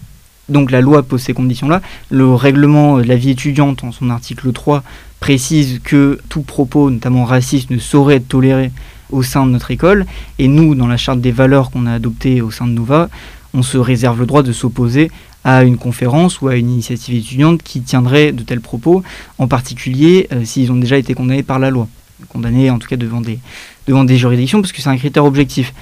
[0.49, 1.81] Donc la loi pose ces conditions-là.
[2.09, 4.83] Le règlement de la vie étudiante, en son article 3,
[5.19, 8.71] précise que tout propos, notamment raciste, ne saurait être toléré
[9.09, 10.05] au sein de notre école.
[10.39, 13.09] Et nous, dans la charte des valeurs qu'on a adoptée au sein de Nova,
[13.53, 15.11] on se réserve le droit de s'opposer
[15.43, 19.03] à une conférence ou à une initiative étudiante qui tiendrait de tels propos,
[19.37, 21.87] en particulier euh, s'ils ont déjà été condamnés par la loi,
[22.29, 25.73] condamnés en tout cas devant des, juridictions, parce que c'est un critère objectif.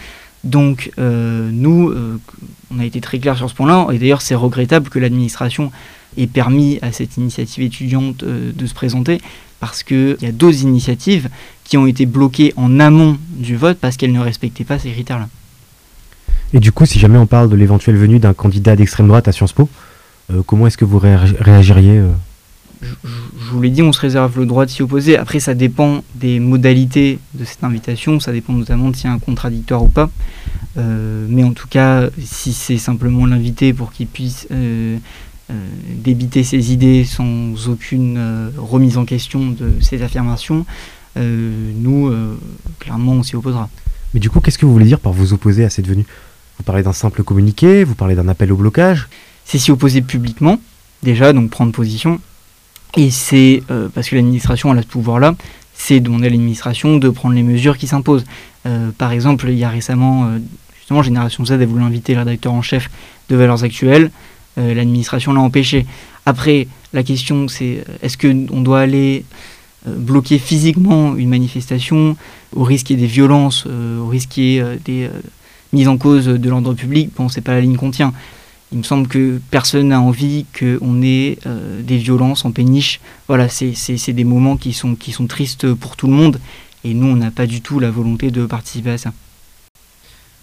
[0.44, 2.18] Donc euh, nous, euh,
[2.74, 5.72] on a été très clair sur ce point-là, et d'ailleurs c'est regrettable que l'administration
[6.18, 9.22] ait permis à cette initiative étudiante de se présenter,
[9.62, 11.30] parce qu'il y a d'autres initiatives
[11.64, 15.30] qui ont été bloquées en amont du vote parce qu'elles ne respectaient pas ces critères-là.
[16.54, 19.32] Et du coup, si jamais on parle de l'éventuelle venue d'un candidat d'extrême droite à
[19.32, 19.70] Sciences Po,
[20.32, 22.12] euh, comment est-ce que vous réagiriez euh
[22.82, 25.16] je, je, vous l'ai dit, on se réserve le droit de s'y opposer.
[25.16, 29.14] Après, ça dépend des modalités de cette invitation, ça dépend notamment de s'il y a
[29.14, 30.10] un contradictoire ou pas.
[30.78, 34.48] Euh, mais en tout cas, si c'est simplement l'invité pour qu'il puisse
[35.96, 38.20] débiter ses idées sans aucune
[38.58, 40.66] remise en question de ses affirmations,
[41.18, 42.12] nous,
[42.80, 43.70] clairement, on s'y opposera.
[44.16, 46.06] Mais du coup, qu'est-ce que vous voulez dire par vous opposer à cette venue?
[46.62, 49.10] Vous parlez d'un simple communiqué, vous parlez d'un appel au blocage
[49.46, 50.60] C'est s'y opposer publiquement,
[51.02, 52.22] déjà, donc prendre position.
[52.96, 55.34] Et c'est euh, parce que l'administration a ce pouvoir-là,
[55.74, 58.26] c'est demander à l'administration de prendre les mesures qui s'imposent.
[58.68, 60.38] Euh, par exemple, il y a récemment, euh,
[60.78, 62.92] justement, Génération Z a voulu inviter le rédacteur en chef
[63.30, 64.12] de Valeurs Actuelles.
[64.58, 65.88] l'administration l'a empêché.
[66.28, 69.26] Après, la question, c'est est-ce qu'on doit aller
[69.88, 72.16] bloquer physiquement une manifestation
[72.56, 75.10] au risque qu'il y ait des violences, au risque qu'il y ait des
[75.74, 78.14] mise en cause de l'ordre public, bon, c'est pas la ligne qu'on tient.
[78.72, 83.02] Il me semble que personne n'a envie qu'on ait euh, des violences en péniche.
[83.28, 86.40] Voilà, c'est des moments qui sont, qui sont tristes pour tout le monde.
[86.86, 89.12] Et nous, on n'a pas du tout la volonté de participer à ça.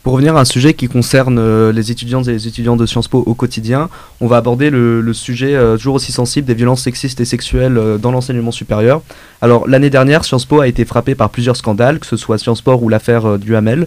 [0.02, 3.08] Pour revenir à un sujet qui concerne euh, les étudiantes et les étudiants de Sciences
[3.08, 3.88] Po au quotidien,
[4.20, 8.12] on va aborder le, sujet euh, toujours aussi sensible des violences sexistes et sexuelles dans
[8.12, 9.02] l'enseignement supérieur.
[9.40, 12.62] Alors l'année dernière, Sciences Po a été frappé par plusieurs scandales, que ce soit Sciences
[12.62, 13.86] Po ou l'affaire euh, du Hamel.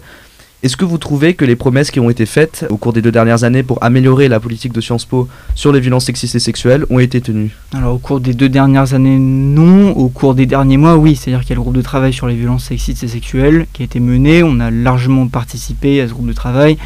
[0.63, 3.11] Est-ce que vous trouvez que les promesses qui ont été faites au cours des deux
[3.11, 6.85] dernières années pour améliorer la politique de Sciences Po sur les violences sexistes et sexuelles
[6.91, 7.57] ont été tenues?
[7.73, 9.89] Alors au cours des deux dernières années, non.
[9.97, 11.15] Au cours des derniers mois, oui.
[11.15, 13.81] C'est-à-dire qu'il y a le groupe de travail sur les violences sexistes et sexuelles qui
[13.81, 14.43] a été mené.
[14.43, 16.77] On a largement participé à ce groupe de travail.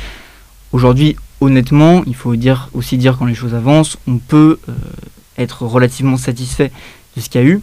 [0.72, 2.34] Aujourd'hui, honnêtement, il faut
[2.74, 4.74] aussi dire quand les choses avancent, on peut euh,
[5.38, 6.72] être relativement satisfait
[7.18, 7.62] de ce qu'il y a eu.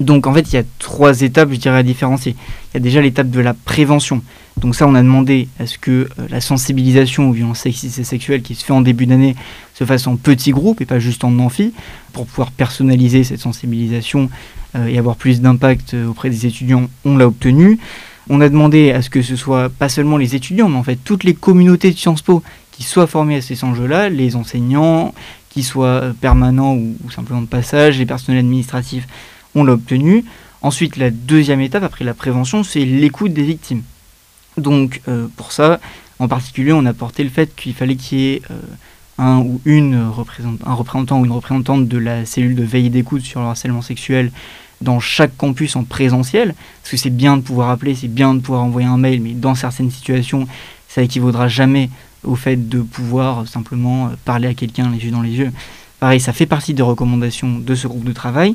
[0.00, 2.34] Donc en fait, il y a trois étapes, je dirais, à différencier.
[2.72, 4.22] Il y a déjà l'étape de la prévention.
[4.56, 8.04] Donc ça, on a demandé à ce que euh, la sensibilisation aux violences sexistes et
[8.04, 9.34] sexuelles qui se fait en début d'année
[9.74, 11.72] se fasse en petits groupes et pas juste en amphi,
[12.12, 14.30] pour pouvoir personnaliser cette sensibilisation
[14.76, 16.88] euh, et avoir plus d'impact auprès des étudiants.
[17.04, 17.78] On l'a obtenu.
[18.28, 20.98] On a demandé à ce que ce soit pas seulement les étudiants, mais en fait
[21.04, 25.14] toutes les communautés de Sciences Po qui soient formées à ces enjeux-là, les enseignants,
[25.50, 29.06] qui soient permanents ou simplement de passage, les personnels administratifs,
[29.54, 30.24] on l'a obtenu.
[30.62, 33.82] Ensuite, la deuxième étape, après la prévention, c'est l'écoute des victimes.
[34.56, 35.80] Donc, euh, pour ça,
[36.18, 38.54] en particulier, on a porté le fait qu'il fallait qu'il y ait euh,
[39.18, 42.90] un ou une représent un représentant ou une représentante de la cellule de veille et
[42.90, 44.32] d'écoute sur le harcèlement sexuel
[44.80, 48.40] dans chaque campus en présentiel, parce que c'est bien de pouvoir appeler, c'est bien de
[48.40, 50.46] pouvoir envoyer un mail, mais dans certaines situations,
[50.88, 51.90] ça équivaudra jamais
[52.22, 55.52] au fait de pouvoir simplement parler à quelqu'un les yeux dans les yeux.
[56.00, 58.54] Pareil, ça fait partie des recommandations de ce groupe de travail.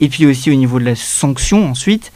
[0.00, 2.12] Et puis aussi au niveau de la sanction ensuite,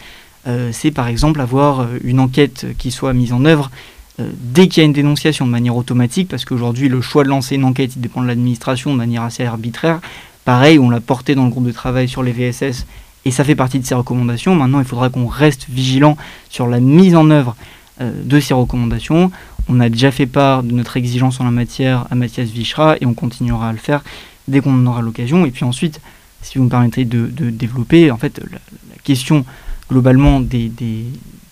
[0.46, 3.70] euh, c'est par exemple avoir une enquête qui soit mise en œuvre
[4.18, 7.56] dès qu'il y a une dénonciation de manière automatique, parce qu'aujourd'hui le choix de lancer
[7.56, 10.00] une enquête dépend de l'administration de manière assez arbitraire.
[10.44, 12.86] Pareil, on l'a porté dans le groupe de travail sur les VSS
[13.24, 14.54] et ça fait partie de ces recommandations.
[14.54, 16.16] Maintenant, il faudra qu'on reste vigilant
[16.48, 17.56] sur la mise en œuvre
[18.00, 19.32] de ces recommandations.
[19.68, 23.06] On a déjà fait part de notre exigence en la matière à Mathias Vichra et
[23.06, 24.02] on continuera à le faire
[24.46, 25.46] dès qu'on en aura l'occasion.
[25.46, 26.00] Et puis ensuite,
[26.44, 28.58] si vous me permettez de, développer, en fait, la,
[29.02, 29.44] question
[29.90, 30.70] globalement des,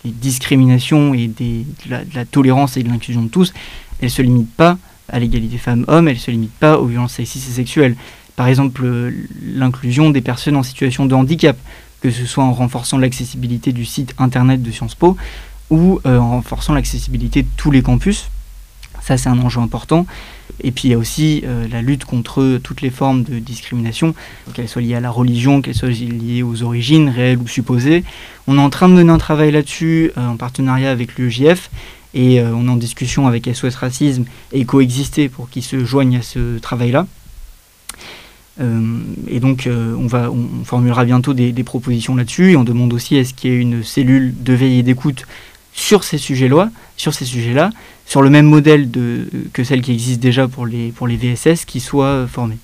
[0.04, 3.52] discriminations et de, la, tolérance et de l'inclusion de tous,
[4.00, 4.78] elle ne se limite pas
[5.08, 7.96] à l'égalité femmes-hommes, elle ne se limite pas aux violences sexistes et sexuelles.
[8.36, 11.56] Par exemple, l'inclusion des personnes en situation de handicap,
[12.00, 15.16] que ce soit en renforçant l'accessibilité du site internet de Sciences Po
[15.70, 18.28] ou euh, en renforçant l'accessibilité de tous les campus.
[19.02, 20.06] Ça, c'est un enjeu important.
[20.62, 24.14] Et puis il y a aussi euh, la lutte contre toutes les formes de discrimination,
[24.54, 28.04] qu'elles soient liées à la religion, qu'elles soient liées aux origines réelles ou supposées.
[28.46, 31.70] On est en train de mener un travail là-dessus euh, en partenariat avec l'UEJF
[32.14, 36.18] et euh, on est en discussion avec SOS Racisme et Coexister pour qu'ils se joignent
[36.18, 37.06] à ce travail-là.
[38.60, 40.08] et donc on,
[40.64, 43.82] formulera bientôt des, des propositions là-dessus et on demande aussi est-ce qu'il y ait une
[43.82, 45.24] cellule de veille et d'écoute
[45.72, 47.70] sur ces sujets-là, sur ces sujets-là,
[48.06, 51.64] sur le même modèle de, que celle qui existe déjà pour les, pour les VSS,
[51.64, 52.58] qui soient euh, formés.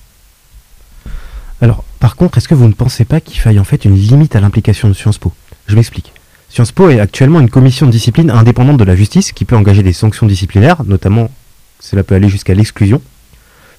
[1.61, 4.37] Alors, par contre, est-ce que vous ne pensez pas qu'il faille en fait une limite
[4.37, 5.33] à l'implication de Sciences Po?
[5.67, 6.13] Je m'explique.
[6.51, 9.83] Sciences Po est actuellement une commission de discipline indépendante de la justice qui peut engager
[9.83, 11.31] des sanctions disciplinaires, notamment
[11.81, 13.03] cela peut aller jusqu'à l'exclusion.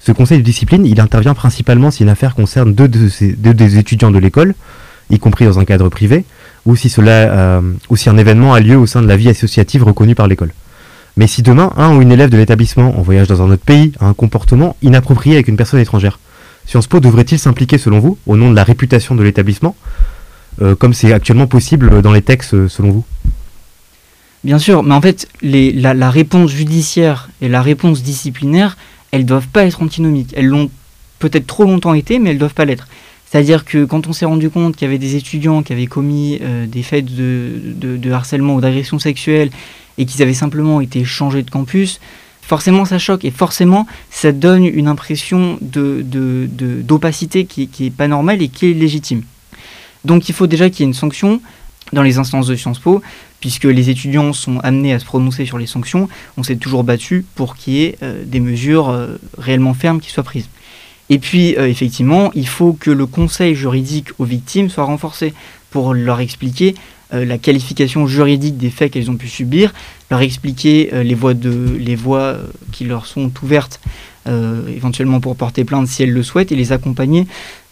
[0.02, 4.12] Ce conseil de discipline, il intervient principalement si une affaire concerne deux, deux des étudiants
[4.12, 4.56] de l'école,
[5.10, 6.26] y compris dans un cadre privé,
[6.70, 9.30] ou si, cela, euh, ou si un événement a lieu au sein de la vie
[9.30, 10.54] associative reconnue par l'école.
[11.18, 13.92] Mais si demain, un ou une élève de l'établissement, en voyage dans un autre pays,
[14.00, 16.20] a un comportement inapproprié avec une personne étrangère,
[16.68, 19.76] Sciences Po devrait-il s'impliquer, selon vous, au nom de la réputation de l'établissement,
[20.62, 23.06] euh, comme c'est actuellement possible dans les textes, euh, selon vous?
[24.44, 28.78] Bien sûr, mais en fait, la, réponse judiciaire et la réponse disciplinaire,
[29.12, 30.34] elles doivent pas être antinomiques.
[30.38, 30.70] Elles l'ont
[31.18, 32.88] peut-être trop longtemps été, mais elles doivent pas l'être.
[33.30, 36.40] C'est-à-dire que quand on s'est rendu compte qu'il y avait des étudiants qui avaient commis
[36.42, 39.52] euh, des faits de, harcèlement ou d'agression sexuelle
[40.00, 42.00] et qu'ils avaient simplement été changés de campus,
[42.42, 48.42] forcément ça choque et forcément ça donne une impression d'opacité qui, n'est est pas normale
[48.42, 49.22] et qui est légitime.
[50.06, 51.40] Donc il faut déjà qu'il y ait une sanction
[51.94, 53.02] dans les instances de Sciences Po,
[53.42, 57.26] puisque les étudiants sont amenés à se prononcer sur les sanctions, on s'est toujours battu
[57.36, 60.50] pour qu'il y ait euh, des mesures euh, réellement fermes qui soient prises.
[61.10, 65.34] Et puis, euh, effectivement, il faut que le conseil juridique aux victimes soit renforcé
[65.72, 66.76] pour leur expliquer
[67.14, 69.74] euh, la qualification juridique des faits qu'elles ont pu subir,
[70.12, 72.38] leur expliquer euh, les voies, de, les voies
[72.72, 73.80] qui leur sont ouvertes
[74.76, 77.26] éventuellement pour porter plainte si elles le souhaitent et les accompagner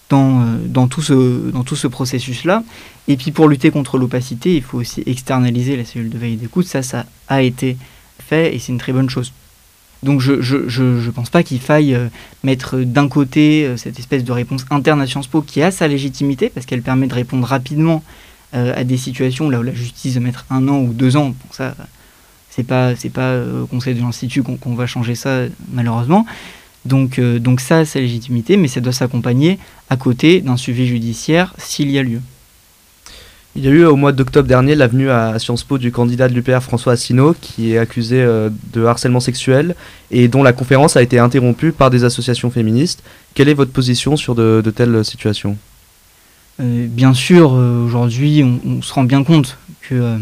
[0.09, 2.63] dans, dans tout ce, dans tout ce processus-là.
[3.07, 6.37] Et puis pour lutter contre l'opacité, il faut aussi externaliser la cellule de veille et
[6.37, 6.65] d'écoute.
[6.65, 7.77] Ça, ça a été
[8.17, 9.33] fait et c'est une très bonne chose.
[10.03, 12.07] Donc je ne je, pense pas qu'il faille euh,
[12.43, 15.87] mettre d'un côté euh, cette espèce de réponse interne à Sciences Po qui a sa
[15.87, 18.03] légitimité parce qu'elle permet de répondre rapidement
[18.53, 21.33] euh, à des situations là où la justice de mettre un an ou deux ans,
[21.33, 21.75] pour ça
[22.49, 26.25] c'est pas pas au conseil de l'institut qu'on va changer ça malheureusement.
[26.85, 29.59] Donc donc ça c'est légitimité, mais ça doit s'accompagner
[29.91, 32.21] à côté d'un suivi judiciaire s'il y a lieu.
[33.57, 36.35] Il y a eu au mois d'octobre dernier l'avenue à Sciences Po du candidat de
[36.35, 39.75] l'UPR François Asselineau qui est accusé euh, de harcèlement sexuel
[40.11, 43.01] et dont la conférence a été interrompue par des associations féministes.
[43.33, 45.57] Quelle est votre position sur de, telles situations?
[46.59, 49.57] Euh, Bien sûr, euh, aujourd'hui, on, se rend bien compte
[49.89, 50.19] que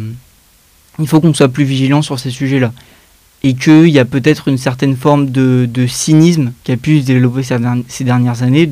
[0.97, 2.71] il faut qu'on soit plus vigilant sur ces sujets-là
[3.43, 7.43] et qu'il y a peut-être une certaine forme de, cynisme qui a pu se développer
[7.43, 8.65] ces dernières années,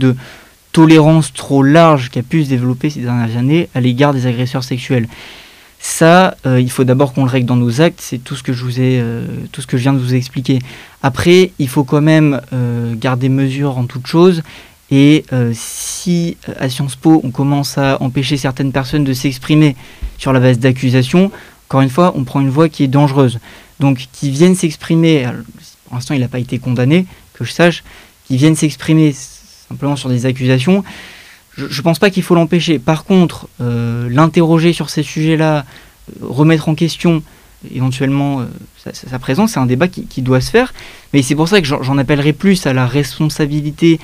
[0.74, 4.64] tolérance trop large qui a pu se développer ces dernières années à l'égard des agresseurs
[4.66, 5.08] sexuels.
[5.80, 8.54] Ça, euh, il faut d'abord qu'on le règle dans nos actes, c'est tout ce que
[8.54, 10.60] je vous ai, euh, tout ce que je viens de vous expliquer.
[11.02, 14.44] Après, il faut quand même euh, garder mesure en toute chose.
[14.92, 19.76] Et si à Sciences Po on commence à empêcher certaines personnes de s'exprimer
[20.20, 21.32] sur la base d'accusations,
[21.68, 23.40] encore une fois, on prend une voie qui est dangereuse.
[23.80, 25.26] Donc, qui viennent s'exprimer,
[25.86, 27.84] pour l'instant il n'a pas été condamné, que je sache,
[28.28, 29.16] qui viennent s'exprimer
[29.74, 30.84] simplement sur des accusations.
[31.58, 32.80] Je ne pense pas qu'il faut l'empêcher.
[32.80, 37.22] Par contre, euh, l'interroger sur ces sujets-là, euh, remettre en question
[37.74, 38.46] éventuellement euh,
[38.92, 40.74] sa, présence, c'est un débat qui, doit se faire.
[41.14, 44.00] Mais c'est pour ça que j'en appellerai plus à la responsabilité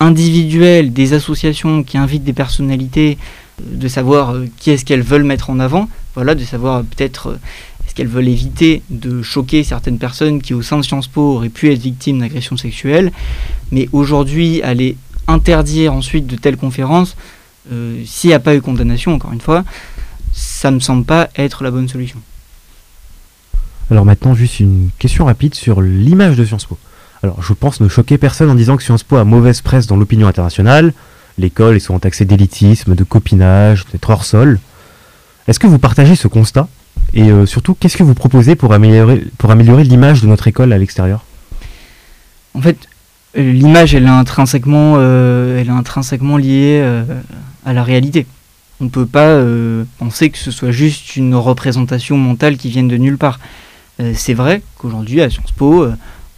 [0.00, 3.18] individuelle des associations qui invitent des personnalités,
[3.62, 7.38] de savoir qui est-ce qu'elles veulent mettre en avant, voilà, de savoir peut-être
[7.86, 11.50] est-ce qu'elles veulent éviter de choquer certaines personnes qui au sein de Sciences Po auraient
[11.50, 13.12] pu être victimes d'agressions sexuelles.
[13.70, 14.96] Mais aujourd'hui, aller
[15.28, 17.16] interdire ensuite de telles conférences,
[17.72, 19.64] euh, s'il n'y a pas eu condamnation, encore une fois,
[20.32, 22.18] ça ne me semble pas être la bonne solution.
[23.90, 26.78] Alors maintenant, juste une question rapide sur l'image de Sciences Po.
[27.22, 29.96] Alors je pense ne choquer personne en disant que Sciences Po a mauvaise presse dans
[29.96, 30.92] l'opinion internationale.
[31.38, 34.58] L'école est souvent taxée d'élitisme, de copinage, d'être hors sol.
[35.46, 36.68] Est-ce que vous partagez ce constat?
[37.14, 40.72] Et euh, surtout, qu'est-ce que vous proposez pour améliorer, pour améliorer l'image de notre école
[40.72, 41.24] à l'extérieur?
[42.54, 42.78] En fait,
[43.34, 46.82] l'image, elle est intrinsèquement, euh, elle est intrinsèquement liée
[47.64, 48.26] à la réalité.
[48.80, 49.40] On ne peut pas
[49.98, 53.38] penser que ce soit juste une représentation mentale qui vienne de nulle part.
[54.14, 55.86] c'est vrai qu'aujourd'hui, à Sciences Po,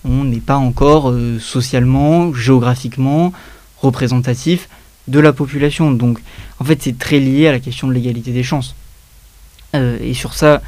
[0.04, 3.32] on n'est pas encore socialement, géographiquement
[3.80, 4.68] représentatif
[5.08, 5.92] de la population.
[5.92, 6.18] Donc,
[6.58, 8.74] en fait, c'est très lié à la question de l'égalité des chances.
[9.74, 10.62] Euh, et sur ça,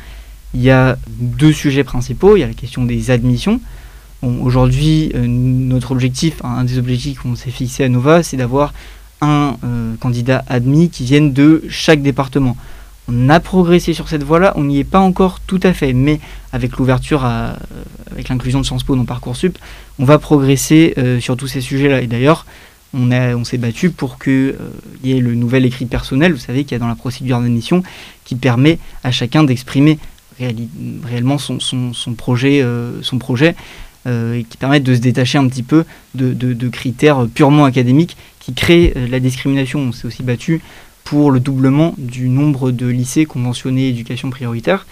[0.55, 2.37] il y a deux sujets principaux.
[2.37, 3.61] Il y a la question des admissions.
[4.23, 8.73] Aujourd'hui, euh, notre objectif, un des objectifs qu'on s'est fixé à Nova, c'est d'avoir
[9.21, 12.57] un euh, candidat admis qui vienne de chaque département.
[13.09, 16.19] On a progressé sur cette voie-là, on n'y est pas encore tout à fait, mais
[16.53, 19.59] avec l'ouverture, avec l'inclusion de Sciences Po dans Parcoursup,
[20.01, 22.01] on va progresser sur tous ces sujets-là.
[22.01, 22.47] Et d'ailleurs,
[22.95, 24.57] on, on s'est battu pour qu'il
[25.05, 27.85] y ait le nouvel écrit personnel, vous savez, qu'il y a dans la procédure d'admission,
[28.25, 30.01] qui permet à chacun d'exprimer
[30.39, 33.55] réellement son, projet, euh, son projet euh,
[34.07, 38.93] et qui permet de se détacher un petit peu de, critères purement académiques qui créent
[38.97, 39.81] euh, la discrimination.
[39.81, 40.61] On s'est aussi battu
[41.05, 44.87] pour le doublement du nombre de lycées conventionnés éducation prioritaire.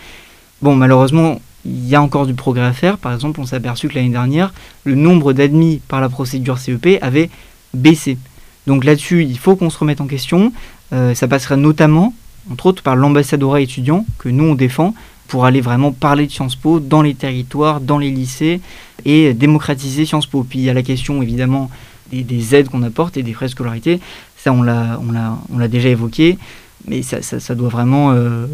[0.62, 2.98] Bon, malheureusement, il y a encore du progrès à faire.
[2.98, 4.52] Par exemple, on s'est aperçu que l'année dernière,
[4.84, 7.30] le nombre d'admis par la procédure CEP avait
[7.72, 8.18] baissé.
[8.66, 10.52] Donc là-dessus, il faut qu'on se remette en question.
[10.90, 12.14] ça passera notamment
[12.50, 14.94] entre autres par l'ambassadorat étudiant que nous on défend
[15.28, 18.60] pour aller vraiment parler de Sciences Po dans les territoires, dans les lycées
[19.04, 20.44] et démocratiser Sciences Po.
[20.48, 21.70] Puis il y a la question évidemment
[22.12, 24.00] des, aides qu'on apporte et des frais de scolarité.
[24.36, 26.38] Ça on l'a, on l'a, on l'a déjà évoqué,
[26.86, 28.46] mais ça, ça, doit vraiment, euh,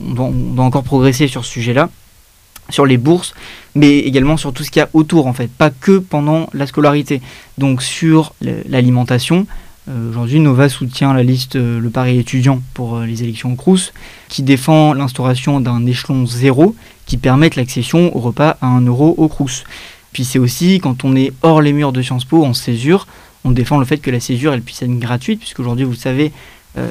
[0.00, 1.88] on, doit, encore progresser sur ce sujet-là,
[2.70, 3.34] sur les bourses,
[3.74, 6.66] mais également sur tout ce qu'il y a autour en fait, pas que pendant la
[6.66, 7.20] scolarité.
[7.58, 9.46] Donc sur l'alimentation,
[9.88, 13.92] aujourd'hui, Nova soutient la liste euh, Le Paris étudiant pour euh, les élections au Crous,
[14.28, 19.28] qui défend l'instauration d'un échelon zéro qui permette l'accession au repas à 1 euro au
[19.28, 19.64] Crous.
[20.12, 23.06] Puis c'est aussi, quand on est hors les murs de Sciences Po en césure,
[23.44, 26.32] on défend le fait que la césure elle puisse être gratuite, puisqu'aujourd'hui, vous savez,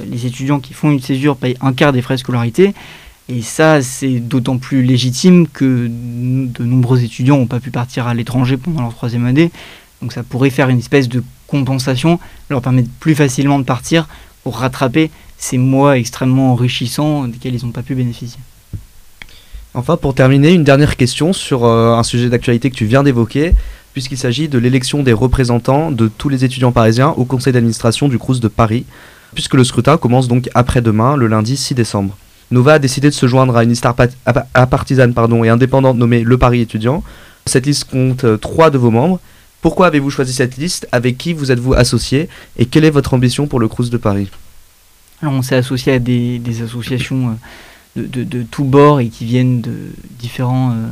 [0.09, 2.73] les étudiants qui font une césure payent un quart des frais de scolarité.
[3.29, 8.13] Et ça, c'est d'autant plus légitime que de nombreux étudiants n'ont pas pu partir à
[8.13, 9.51] l'étranger pendant leur troisième année.
[10.01, 14.07] Donc ça pourrait faire une espèce de compensation, leur permettre plus facilement de partir
[14.43, 18.39] pour rattraper ces mois extrêmement enrichissants desquels ils n'ont pas pu bénéficier.
[19.73, 23.53] Enfin, pour terminer, une dernière question sur euh, un sujet d'actualité que tu viens d'évoquer,
[23.93, 28.17] puisqu'il s'agit de l'élection des représentants de tous les étudiants parisiens au conseil d'administration du
[28.17, 28.85] Crous de Paris,
[29.33, 32.17] puisque le scrutin commence donc après-demain, le lundi 6 décembre.
[32.51, 33.87] Nova a décidé de se joindre à une liste
[34.69, 37.01] partisane pardon, et indépendante nommée Le Paris étudiant.
[37.45, 39.19] Cette liste compte euh, trois de vos membres.
[39.61, 40.87] Pourquoi avez-vous choisi cette liste?
[40.91, 42.29] Avec qui vous êtes-vous associé?
[42.57, 44.29] Et quelle est votre ambition pour le Crous de Paris?
[45.21, 47.37] Alors on s'est associé à des, associations
[47.97, 50.71] euh, de, tous bords et qui viennent de différents...
[50.71, 50.87] Euh,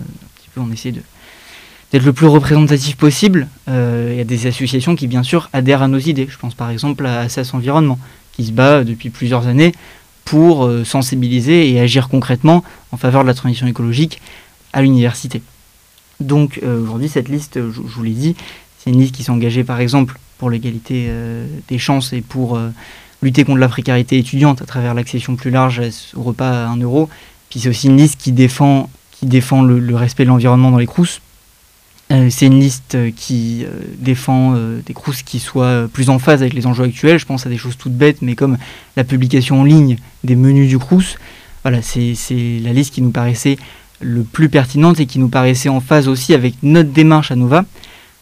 [0.58, 3.48] on essaie d'être le plus représentatif possible.
[3.70, 6.28] Euh, il y a des associations qui bien sûr adhèrent à nos idées.
[6.30, 7.98] Je pense par exemple à Assas Environnement,
[8.34, 9.72] qui se bat depuis plusieurs années
[10.26, 14.22] pour sensibiliser et agir concrètement en faveur de la transition écologique
[14.74, 15.42] à l'université.
[16.20, 18.36] Donc euh, aujourd'hui, cette liste, je, vous l'ai dit,
[18.78, 22.58] c'est une liste qui s'est engagée par exemple pour l'égalité euh, des chances et pour
[22.58, 22.70] euh,
[23.22, 25.82] lutter contre la précarité étudiante à travers l'accession plus large
[26.16, 27.10] au repas à 1 euro.
[27.50, 30.86] Puis c'est aussi une liste qui défend, qui défend le, respect de l'environnement dans les
[30.86, 31.22] crousses.
[32.10, 33.66] c'est une liste qui
[33.98, 34.56] défend
[34.86, 37.18] des crousses qui soient plus en phase avec les enjeux actuels.
[37.18, 38.58] Je pense à des choses toutes bêtes, mais comme
[38.96, 41.18] la publication en ligne des menus du crous.
[41.64, 43.58] Voilà, c'est la liste qui nous paraissait
[44.02, 47.66] le plus pertinente et qui nous paraissait en phase aussi avec notre démarche à Nova.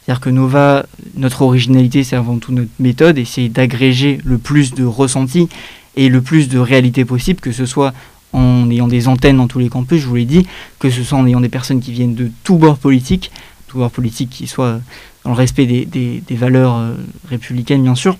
[0.03, 0.85] C'est-à-dire que Nova,
[1.15, 5.49] notre originalité, c'est avant tout notre méthode, essayer d'agréger le plus de ressentis
[5.95, 7.93] et le plus de réalité possible, que ce soit
[8.33, 10.45] en ayant des antennes dans tous les campus, je vous l'ai dit,
[10.79, 13.31] que ce soit en ayant des personnes qui viennent de tous bords politiques,
[13.67, 14.79] tous bords politiques qui soient
[15.23, 16.93] dans le respect des, des valeurs euh,
[17.29, 18.17] républicaines, bien sûr,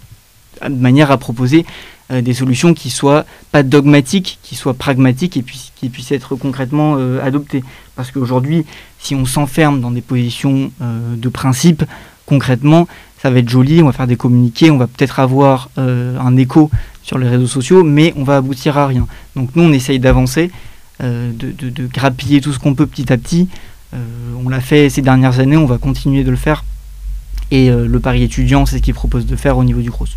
[0.61, 1.65] de manière à proposer
[2.09, 6.35] euh, des solutions qui soient pas dogmatiques, qui soient pragmatiques et puis, qui puissent être
[6.35, 7.65] concrètement euh, adoptées.
[7.97, 8.65] Parce qu'aujourd'hui,
[8.97, 11.83] si on s'enferme dans des positions euh, de principe,
[12.25, 12.87] concrètement,
[13.21, 16.69] ça va être joli, on va faire des communiqués, on va peut-être avoir un écho
[17.01, 19.07] sur les réseaux sociaux, mais on va aboutir à rien.
[19.35, 20.51] Donc nous, on essaye d'avancer,
[20.99, 23.47] de, grappiller tout ce qu'on peut petit à petit.
[23.93, 26.63] on l'a fait ces dernières années, on va continuer de le faire.
[27.49, 30.15] Et le pari étudiant, c'est ce qu'il propose de faire au niveau du CROSS.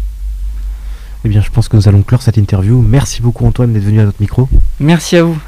[1.25, 2.81] Eh bien, je pense que nous allons clore cette interview.
[2.81, 4.49] Merci beaucoup, Antoine, d'être venu à notre micro.
[4.79, 5.39] Merci à vous.